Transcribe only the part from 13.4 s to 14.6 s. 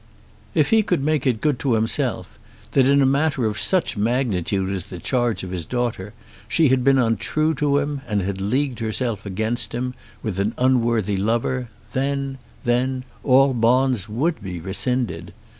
bonds would be